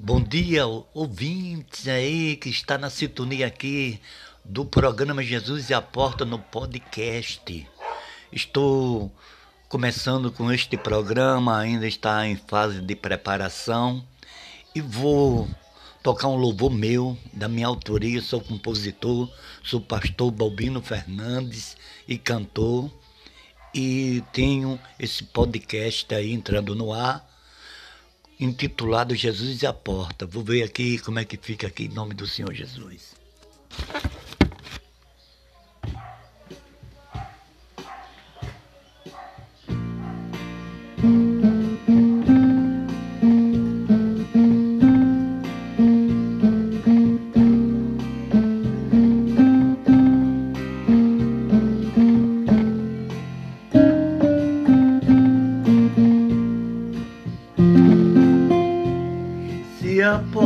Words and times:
Bom 0.00 0.22
dia, 0.22 0.64
ouvintes 0.94 1.88
aí 1.88 2.36
que 2.36 2.48
está 2.48 2.78
na 2.78 2.88
sintonia 2.88 3.48
aqui 3.48 4.00
do 4.44 4.64
programa 4.64 5.24
Jesus 5.24 5.70
e 5.70 5.74
a 5.74 5.82
Porta 5.82 6.24
no 6.24 6.38
podcast. 6.38 7.68
Estou 8.30 9.10
começando 9.68 10.30
com 10.30 10.52
este 10.52 10.76
programa, 10.76 11.58
ainda 11.58 11.84
está 11.84 12.24
em 12.28 12.36
fase 12.36 12.80
de 12.80 12.94
preparação 12.94 14.06
e 14.72 14.80
vou 14.80 15.48
tocar 16.00 16.28
um 16.28 16.36
louvor 16.36 16.70
meu, 16.70 17.18
da 17.32 17.48
minha 17.48 17.66
autoria, 17.66 18.22
sou 18.22 18.40
compositor, 18.40 19.28
sou 19.64 19.80
pastor 19.80 20.30
Balbino 20.30 20.80
Fernandes 20.80 21.76
e 22.06 22.16
cantor 22.16 22.88
e 23.74 24.22
tenho 24.32 24.78
esse 24.96 25.24
podcast 25.24 26.14
aí 26.14 26.32
entrando 26.32 26.76
no 26.76 26.92
ar 26.92 27.28
intitulado 28.38 29.14
Jesus 29.14 29.62
e 29.62 29.66
a 29.66 29.72
Porta. 29.72 30.26
Vou 30.26 30.44
ver 30.44 30.62
aqui 30.62 30.98
como 30.98 31.18
é 31.18 31.24
que 31.24 31.36
fica 31.36 31.66
aqui 31.66 31.84
em 31.84 31.88
nome 31.88 32.14
do 32.14 32.26
Senhor 32.26 32.52
Jesus. 32.52 33.14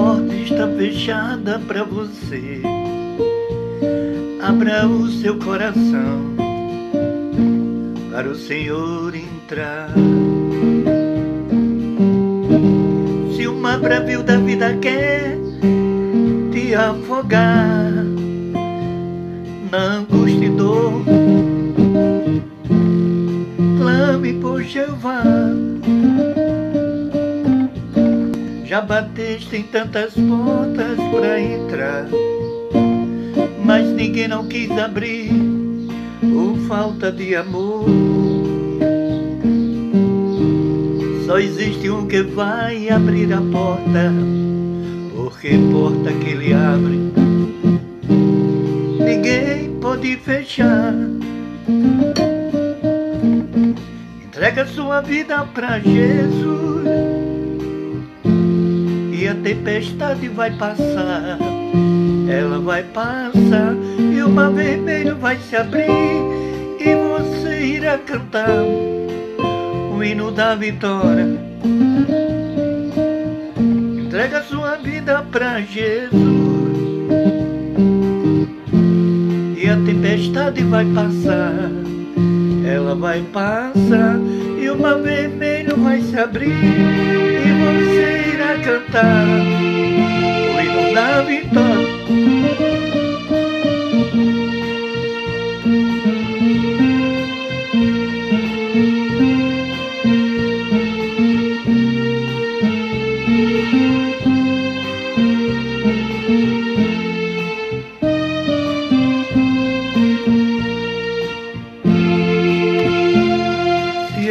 Porta 0.03 0.35
está 0.35 0.67
fechada 0.77 1.61
para 1.61 1.85
você. 1.85 2.61
Abra 4.43 4.89
o 4.89 5.09
seu 5.09 5.39
coração 5.39 6.35
para 8.11 8.29
o 8.29 8.35
Senhor 8.35 9.15
entrar. 9.15 9.91
Se 13.37 13.47
uma 13.47 13.79
bravio 13.79 14.25
da 14.25 14.39
vida 14.39 14.77
quer 14.79 15.39
te 16.51 16.75
afogar 16.75 17.82
Já 28.73 28.81
bateste 28.81 29.55
em 29.55 29.65
tantas 29.65 30.15
portas 30.15 30.97
para 31.13 31.39
entrar, 31.39 32.07
mas 33.63 33.87
ninguém 33.89 34.27
não 34.27 34.49
quis 34.49 34.71
abrir 34.71 35.31
por 36.23 36.57
falta 36.67 37.13
de 37.13 37.37
amor. 37.37 37.85
Só 41.27 41.39
existe 41.39 41.91
um 41.91 42.07
que 42.07 42.23
vai 42.23 42.89
abrir 42.89 43.31
a 43.35 43.43
porta, 43.43 44.11
porque 45.15 45.51
porta 45.71 46.11
que 46.11 46.31
ele 46.31 46.55
abre, 46.55 46.99
ninguém 49.05 49.71
pode 49.83 50.17
fechar. 50.17 50.95
Entrega 54.25 54.65
sua 54.65 55.03
vida 55.03 55.45
para 55.53 55.79
Jesus 55.79 56.72
e 59.23 59.29
a 59.29 59.35
tempestade 59.37 60.27
vai 60.29 60.51
passar. 60.51 61.39
Ela 62.29 62.59
vai 62.59 62.83
passar 62.83 63.73
e 64.13 64.21
o 64.21 64.29
mar 64.29 64.51
vermelho 64.51 65.17
vai 65.17 65.37
se 65.37 65.55
abrir 65.55 65.87
e 66.81 66.95
você 66.97 67.61
irá 67.65 67.99
cantar 67.99 68.65
o 69.95 70.03
hino 70.03 70.33
da 70.33 70.57
vitória. 70.57 71.39
Entrega 74.05 74.43
sua 74.43 74.75
vida 74.77 75.25
para 75.31 75.61
Jesus 75.61 76.13
e 79.57 79.69
a 79.69 79.77
tempestade 79.87 80.65
vai 80.65 80.85
passar. 80.87 81.71
Ela 82.67 82.97
vai 82.97 83.23
passar 83.33 84.19
e 84.61 84.69
o 84.69 84.77
mar 84.77 84.99
vermelho 85.01 85.77
vai 85.77 86.01
se 86.01 86.19
abrir 86.19 86.49
e 86.51 87.53
você 87.63 88.12
cantar 88.63 89.27
hino 90.61 90.95
da 90.95 91.23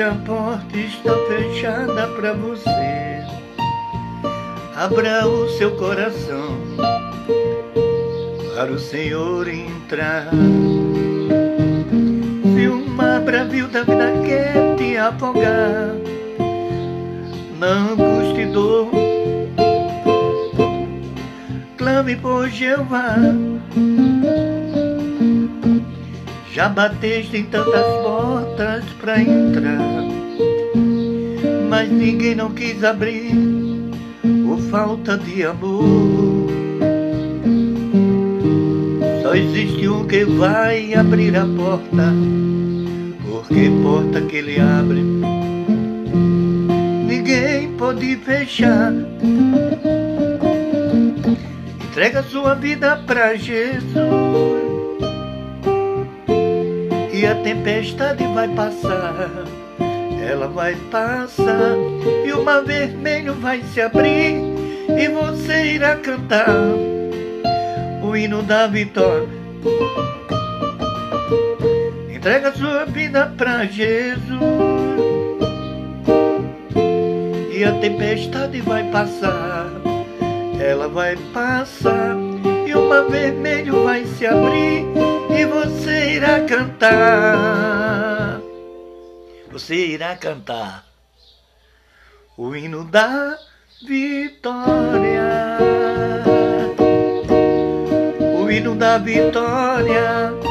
a 0.01 0.15
porta 0.25 0.77
está 0.77 1.13
fechada 1.27 2.07
para 2.07 2.33
você, 2.33 3.10
abra 4.81 5.27
o 5.27 5.47
seu 5.47 5.69
coração 5.75 6.57
para 8.55 8.71
o 8.71 8.79
Senhor 8.79 9.47
entrar. 9.47 10.31
Se 12.55 12.67
uma 12.67 13.19
bravio 13.19 13.67
da 13.67 13.83
vida 13.83 14.11
quer 14.25 14.75
te 14.77 14.97
afogar 14.97 15.95
na 17.59 17.67
angústia 17.67 18.41
e 18.41 18.45
dor, 18.47 18.89
clame 21.77 22.15
por 22.15 22.49
Jeová. 22.49 23.17
Já 26.51 26.67
bateste 26.69 27.37
em 27.37 27.43
tantas 27.43 27.85
portas 28.01 28.83
para 28.99 29.21
entrar, 29.21 29.77
mas 31.69 31.87
ninguém 31.87 32.33
não 32.33 32.51
quis 32.51 32.83
abrir 32.83 33.60
falta 34.71 35.17
de 35.17 35.43
amor. 35.43 36.47
Só 39.21 39.35
existe 39.35 39.89
um 39.89 40.07
que 40.07 40.23
vai 40.23 40.93
abrir 40.93 41.35
a 41.35 41.45
porta, 41.45 42.13
porque 43.29 43.69
porta 43.83 44.21
que 44.21 44.37
ele 44.37 44.61
abre, 44.61 45.03
ninguém 47.05 47.73
pode 47.73 48.15
fechar. 48.15 48.93
Entrega 51.89 52.23
sua 52.23 52.55
vida 52.55 52.95
para 53.05 53.35
Jesus 53.35 53.83
e 57.13 57.25
a 57.25 57.35
tempestade 57.43 58.23
vai 58.33 58.47
passar. 58.47 59.29
Ela 60.25 60.47
vai 60.47 60.75
passar 60.89 61.75
e 62.25 62.31
o 62.31 62.41
mar 62.41 62.63
vermelho 62.63 63.33
vai 63.33 63.61
se 63.63 63.81
abrir 63.81 64.50
e 64.97 65.07
você 65.07 65.73
irá 65.73 65.95
cantar 65.95 66.49
o 68.01 68.15
hino 68.15 68.43
da 68.43 68.67
vitória. 68.67 69.27
Entrega 72.13 72.53
sua 72.53 72.85
vida 72.85 73.33
para 73.37 73.65
Jesus 73.65 74.39
e 77.51 77.63
a 77.63 77.71
tempestade 77.79 78.61
vai 78.61 78.83
passar. 78.91 79.67
Ela 80.59 80.87
vai 80.87 81.15
passar 81.33 82.15
e 82.67 82.75
o 82.75 82.87
mar 82.87 83.07
vermelho 83.09 83.83
vai 83.83 84.05
se 84.05 84.25
abrir 84.25 84.85
e 85.29 85.45
você 85.45 86.13
irá 86.15 86.41
cantar. 86.41 88.39
Você 89.51 89.75
irá 89.75 90.15
cantar 90.15 90.85
o 92.37 92.55
hino 92.55 92.83
da 92.85 93.37
vitória. 93.83 95.57
O 98.39 98.49
hino 98.49 98.75
da 98.75 98.97
vitória 98.97 100.50